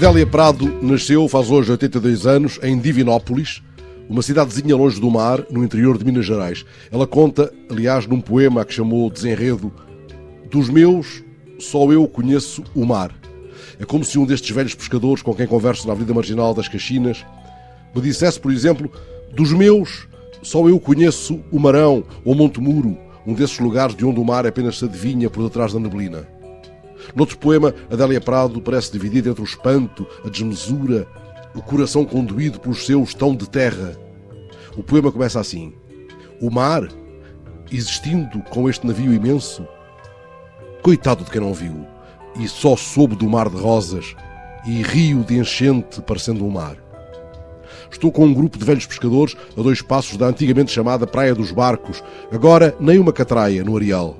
Adélia 0.00 0.26
Prado 0.26 0.66
nasceu 0.80 1.28
faz 1.28 1.50
hoje 1.50 1.70
82 1.72 2.26
anos 2.26 2.58
em 2.62 2.78
Divinópolis, 2.78 3.62
uma 4.08 4.22
cidadezinha 4.22 4.74
longe 4.74 4.98
do 4.98 5.10
mar, 5.10 5.44
no 5.50 5.62
interior 5.62 5.98
de 5.98 6.06
Minas 6.06 6.24
Gerais. 6.24 6.64
Ela 6.90 7.06
conta, 7.06 7.52
aliás, 7.68 8.06
num 8.06 8.18
poema 8.18 8.64
que 8.64 8.72
chamou 8.72 9.10
Desenredo, 9.10 9.70
dos 10.50 10.70
meus, 10.70 11.22
só 11.58 11.92
eu 11.92 12.08
conheço 12.08 12.64
o 12.74 12.86
mar. 12.86 13.14
É 13.78 13.84
como 13.84 14.02
se 14.02 14.18
um 14.18 14.24
destes 14.24 14.56
velhos 14.56 14.74
pescadores 14.74 15.22
com 15.22 15.34
quem 15.34 15.46
converso 15.46 15.86
na 15.86 15.92
Avenida 15.92 16.14
Marginal 16.14 16.54
das 16.54 16.66
Caxinas 16.66 17.22
me 17.94 18.00
dissesse, 18.00 18.40
por 18.40 18.50
exemplo, 18.50 18.90
dos 19.34 19.52
meus, 19.52 20.08
só 20.42 20.66
eu 20.66 20.80
conheço 20.80 21.40
o 21.52 21.58
Marão 21.58 22.02
ou 22.24 22.34
Monte 22.34 22.58
Muro, 22.58 22.96
um 23.26 23.34
desses 23.34 23.58
lugares 23.58 23.94
de 23.94 24.06
onde 24.06 24.18
o 24.18 24.24
mar 24.24 24.46
apenas 24.46 24.78
se 24.78 24.86
adivinha 24.86 25.28
por 25.28 25.44
detrás 25.44 25.74
da 25.74 25.78
neblina. 25.78 26.39
Noutro 27.14 27.38
poema, 27.38 27.74
Adélia 27.90 28.20
Prado 28.20 28.60
parece 28.60 28.92
dividida 28.92 29.30
entre 29.30 29.42
o 29.42 29.44
espanto, 29.44 30.06
a 30.24 30.28
desmesura, 30.28 31.06
o 31.54 31.62
coração 31.62 32.04
conduído 32.04 32.60
pelos 32.60 32.86
seus 32.86 33.14
tão 33.14 33.34
de 33.34 33.48
terra. 33.48 33.96
O 34.76 34.82
poema 34.82 35.10
começa 35.10 35.40
assim: 35.40 35.72
O 36.40 36.50
mar, 36.50 36.86
existindo 37.70 38.40
com 38.50 38.68
este 38.68 38.86
navio 38.86 39.12
imenso, 39.12 39.66
coitado 40.82 41.24
de 41.24 41.30
quem 41.30 41.40
não 41.40 41.54
viu, 41.54 41.86
e 42.38 42.46
só 42.48 42.76
soube 42.76 43.16
do 43.16 43.28
mar 43.28 43.48
de 43.48 43.56
rosas 43.56 44.14
e 44.66 44.82
rio 44.82 45.24
de 45.24 45.38
enchente 45.38 46.00
parecendo 46.02 46.44
um 46.44 46.50
mar. 46.50 46.76
Estou 47.90 48.12
com 48.12 48.24
um 48.24 48.34
grupo 48.34 48.56
de 48.56 48.64
velhos 48.64 48.86
pescadores 48.86 49.36
a 49.56 49.62
dois 49.62 49.82
passos 49.82 50.16
da 50.16 50.26
antigamente 50.26 50.70
chamada 50.70 51.06
Praia 51.06 51.34
dos 51.34 51.50
Barcos, 51.50 52.02
agora 52.30 52.74
nem 52.78 52.98
uma 52.98 53.12
catraia 53.12 53.64
no 53.64 53.76
areal. 53.76 54.16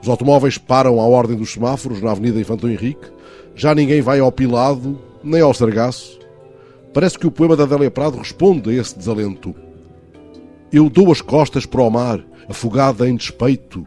Os 0.00 0.08
automóveis 0.08 0.58
param 0.58 1.00
à 1.00 1.06
ordem 1.06 1.36
dos 1.36 1.52
semáforos 1.52 2.00
na 2.00 2.12
Avenida 2.12 2.40
Infantão 2.40 2.70
Henrique. 2.70 3.10
Já 3.54 3.74
ninguém 3.74 4.00
vai 4.00 4.20
ao 4.20 4.30
Pilado, 4.30 4.98
nem 5.22 5.40
ao 5.40 5.52
Sargaço. 5.52 6.18
Parece 6.94 7.18
que 7.18 7.26
o 7.26 7.30
poema 7.30 7.56
da 7.56 7.64
Adélia 7.64 7.90
Prado 7.90 8.18
responde 8.18 8.70
a 8.70 8.72
esse 8.72 8.96
desalento. 8.96 9.54
Eu 10.72 10.88
dou 10.88 11.10
as 11.10 11.20
costas 11.20 11.66
para 11.66 11.82
o 11.82 11.90
mar, 11.90 12.24
afogada 12.48 13.08
em 13.08 13.16
despeito. 13.16 13.86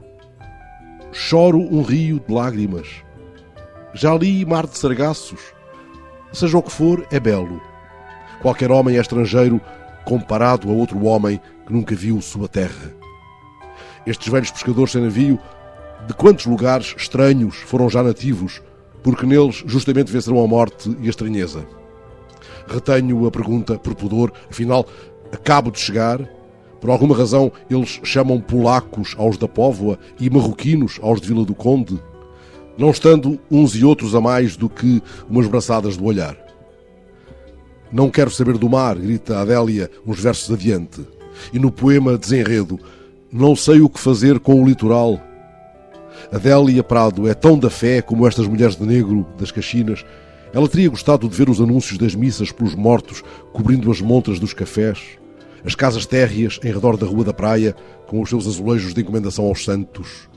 Choro 1.12 1.60
um 1.60 1.82
rio 1.82 2.22
de 2.26 2.34
lágrimas. 2.34 2.88
Já 3.94 4.16
li 4.16 4.46
Mar 4.46 4.66
de 4.68 4.78
Sargaços. 4.78 5.42
Seja 6.32 6.58
o 6.58 6.64
que 6.64 6.72
for, 6.72 7.06
é 7.12 7.20
belo. 7.20 7.62
Qualquer 8.42 8.72
homem 8.72 8.98
é 8.98 9.02
estrangeiro 9.02 9.60
comparado 10.06 10.70
a 10.70 10.74
outro 10.74 11.04
homem 11.04 11.40
que 11.66 11.74
nunca 11.74 11.96
viu 11.96 12.22
sua 12.22 12.48
terra. 12.48 12.94
Estes 14.06 14.30
velhos 14.30 14.52
pescadores 14.52 14.92
sem 14.94 15.02
navio 15.02 15.38
de 16.08 16.14
quantos 16.14 16.46
lugares 16.46 16.94
estranhos 16.98 17.56
foram 17.56 17.90
já 17.90 18.02
nativos, 18.04 18.62
porque 19.04 19.26
neles 19.26 19.64
justamente 19.66 20.12
vencerão 20.12 20.44
a 20.44 20.48
morte 20.48 20.96
e 21.02 21.08
a 21.08 21.10
estranheza? 21.10 21.66
Retenho 22.68 23.26
a 23.26 23.32
pergunta 23.32 23.78
por 23.78 23.96
pudor, 23.96 24.32
afinal, 24.50 24.86
acabo 25.32 25.72
de 25.72 25.80
chegar. 25.80 26.20
Por 26.80 26.90
alguma 26.90 27.16
razão, 27.16 27.52
eles 27.70 28.00
chamam 28.04 28.40
polacos 28.40 29.14
aos 29.18 29.38
da 29.38 29.48
Póvoa 29.48 30.00
e 30.20 30.30
marroquinos 30.30 31.00
aos 31.02 31.22
de 31.22 31.28
Vila 31.28 31.46
do 31.46 31.54
Conde, 31.54 32.02
não 32.78 32.90
estando 32.90 33.40
uns 33.52 33.76
e 33.76 33.86
outros 33.86 34.16
a 34.16 34.22
mais 34.22 34.56
do 34.56 34.68
que 34.68 35.02
umas 35.30 35.48
braçadas 35.48 35.96
do 35.96 36.06
olhar. 36.06 36.36
Não 37.92 38.10
quero 38.10 38.32
saber 38.32 38.58
do 38.58 38.70
mar, 38.70 38.96
grita 38.96 39.40
Adélia 39.40 39.92
uns 40.08 40.20
versos 40.20 40.52
adiante. 40.52 41.06
E 41.54 41.60
no 41.60 41.72
poema 41.72 42.18
Desenredo, 42.18 42.80
não 43.32 43.56
sei 43.56 43.82
o 43.82 43.90
que 43.90 44.00
fazer 44.00 44.40
com 44.40 44.62
o 44.62 44.66
litoral, 44.66 45.22
Adélia 46.32 46.84
Prado 46.84 47.28
é 47.28 47.34
tão 47.34 47.58
da 47.58 47.70
fé 47.70 48.02
como 48.02 48.28
estas 48.28 48.48
mulheres 48.48 48.76
de 48.76 48.86
negro 48.86 49.26
das 49.38 49.52
Caxinas. 49.52 50.06
Ela 50.54 50.68
teria 50.68 50.90
gostado 50.90 51.30
de 51.30 51.36
ver 51.36 51.50
os 51.50 51.62
anúncios 51.62 51.98
das 51.98 52.14
missas 52.14 52.52
pelos 52.52 52.76
mortos 52.76 53.24
cobrindo 53.54 53.90
as 53.90 54.02
montras 54.02 54.40
dos 54.40 54.54
cafés, 54.54 55.00
as 55.64 55.76
casas 55.76 56.06
térreas 56.06 56.60
em 56.64 56.72
redor 56.72 56.98
da 56.98 57.06
Rua 57.06 57.24
da 57.24 57.34
Praia 57.34 57.76
com 58.08 58.22
os 58.22 58.30
seus 58.30 58.46
azulejos 58.48 58.94
de 58.94 59.02
encomendação 59.02 59.46
aos 59.46 59.64
santos, 59.64 60.30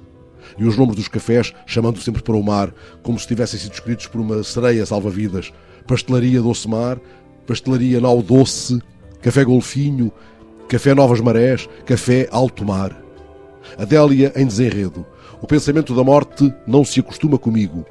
e 0.56 0.64
os 0.64 0.76
nomes 0.76 0.94
dos 0.94 1.08
cafés 1.08 1.52
chamando 1.66 2.00
sempre 2.00 2.22
para 2.22 2.36
o 2.36 2.42
mar, 2.42 2.72
como 3.02 3.18
se 3.18 3.26
tivessem 3.26 3.58
sido 3.58 3.72
escritos 3.72 4.06
por 4.06 4.20
uma 4.20 4.42
sereia 4.44 4.86
salva-vidas. 4.86 5.52
Pastelaria 5.86 6.40
Doce 6.40 6.68
Mar, 6.68 6.98
Pastelaria 7.46 8.00
Nau 8.00 8.22
Doce, 8.22 8.80
Café 9.20 9.44
Golfinho, 9.44 10.12
Café 10.68 10.94
Novas 10.94 11.20
Marés, 11.20 11.68
Café 11.84 12.28
Alto 12.30 12.64
Mar. 12.64 12.96
Adélia 13.78 14.32
em 14.36 14.46
desenredo, 14.46 15.04
o 15.40 15.46
pensamento 15.46 15.94
da 15.94 16.02
morte 16.02 16.52
não 16.66 16.84
se 16.84 17.00
acostuma 17.00 17.38
comigo. 17.38 17.84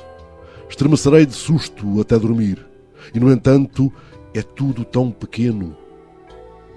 Estremecerei 0.69 1.25
de 1.25 1.33
susto 1.33 2.01
até 2.01 2.17
dormir. 2.17 2.65
E, 3.13 3.19
no 3.19 3.31
entanto, 3.31 3.91
é 4.33 4.41
tudo 4.41 4.83
tão 4.83 5.11
pequeno. 5.11 5.75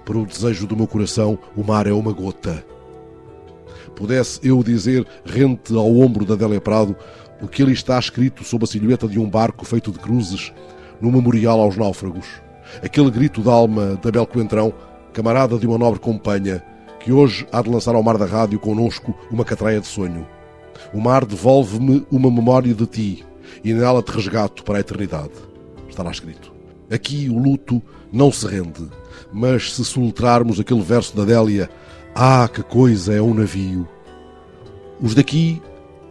Para 0.05 0.17
o 0.17 0.25
desejo 0.25 0.67
do 0.67 0.77
meu 0.77 0.87
coração, 0.87 1.37
o 1.55 1.63
mar 1.63 1.87
é 1.87 1.91
uma 1.91 2.13
gota. 2.13 2.63
Pudesse 3.95 4.39
eu 4.43 4.61
dizer, 4.63 5.05
rente 5.25 5.75
ao 5.75 5.97
ombro 5.97 6.25
da 6.25 6.35
Adélia 6.35 6.61
Prado, 6.61 6.95
o 7.41 7.47
que 7.47 7.63
ali 7.63 7.73
está 7.73 7.97
escrito 7.97 8.43
sob 8.43 8.63
a 8.63 8.67
silhueta 8.67 9.07
de 9.07 9.19
um 9.19 9.29
barco 9.29 9.65
feito 9.65 9.91
de 9.91 9.99
cruzes, 9.99 10.53
no 11.01 11.11
memorial 11.11 11.59
aos 11.59 11.75
náufragos. 11.75 12.27
Aquele 12.83 13.09
grito 13.09 13.41
da 13.41 13.51
alma 13.51 13.99
da 14.01 14.11
Bel 14.11 14.27
Coentrão, 14.27 14.73
camarada 15.13 15.57
de 15.57 15.65
uma 15.65 15.77
nobre 15.77 15.99
companhia, 15.99 16.63
que 16.99 17.11
hoje 17.11 17.47
há 17.51 17.61
de 17.61 17.69
lançar 17.69 17.95
ao 17.95 18.03
mar 18.03 18.17
da 18.17 18.25
rádio 18.25 18.59
conosco 18.59 19.15
uma 19.31 19.45
catraia 19.45 19.79
de 19.79 19.87
sonho. 19.87 20.27
O 20.93 20.99
mar 20.99 21.25
devolve-me 21.25 22.05
uma 22.11 22.31
memória 22.31 22.73
de 22.73 22.85
ti 22.85 23.25
e 23.63 23.73
nela 23.73 24.01
te 24.01 24.11
resgato 24.11 24.63
para 24.63 24.77
a 24.77 24.81
eternidade. 24.81 25.31
Está 25.89 26.03
lá 26.03 26.11
escrito. 26.11 26.51
Aqui 26.89 27.29
o 27.29 27.37
luto 27.37 27.81
não 28.11 28.31
se 28.31 28.47
rende, 28.47 28.87
mas 29.31 29.73
se 29.73 29.83
soletrarmos 29.83 30.59
aquele 30.59 30.81
verso 30.81 31.15
da 31.15 31.23
Adélia, 31.23 31.69
ah, 32.15 32.47
que 32.47 32.63
coisa 32.63 33.13
é 33.13 33.21
um 33.21 33.33
navio. 33.33 33.87
Os 35.01 35.13
daqui 35.13 35.61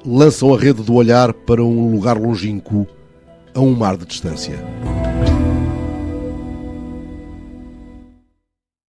lançam 0.05 0.55
a 0.55 0.59
rede 0.59 0.83
do 0.83 0.95
olhar 0.95 1.33
para 1.33 1.65
um 1.65 1.91
lugar 1.91 2.19
longínquo, 2.19 2.87
a 3.55 3.61
um 3.61 3.75
mar 3.75 3.97
de 3.97 4.07
distância. 4.07 4.63